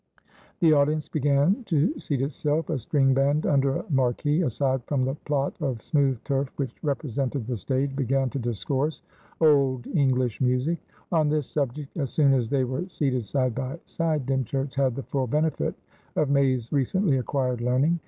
The 0.61 0.73
audience 0.73 1.07
began 1.07 1.63
to 1.65 1.99
seat 1.99 2.23
itself. 2.23 2.71
A 2.71 2.79
string 2.79 3.13
band, 3.13 3.45
under 3.45 3.75
a 3.75 3.85
marquee 3.91 4.41
aside 4.41 4.83
from 4.85 5.05
the 5.05 5.13
plot 5.13 5.55
of 5.61 5.83
smooth 5.83 6.19
turf 6.23 6.49
which 6.55 6.73
represented 6.81 7.45
the 7.45 7.55
stage, 7.55 7.95
began 7.95 8.27
to 8.31 8.39
discourse 8.39 9.03
old 9.39 9.85
English 9.85 10.41
music; 10.41 10.79
on 11.11 11.29
this 11.29 11.45
subject, 11.45 11.95
as 11.99 12.09
soon 12.09 12.33
as 12.33 12.49
they 12.49 12.63
were 12.63 12.89
seated 12.89 13.25
side 13.25 13.53
by 13.53 13.77
side, 13.85 14.25
Dymchurch 14.25 14.73
had 14.73 14.95
the 14.95 15.03
full 15.03 15.27
benefit 15.27 15.75
of 16.15 16.31
May's 16.31 16.71
recently 16.71 17.19
acquired 17.19 17.61
learning. 17.61 17.99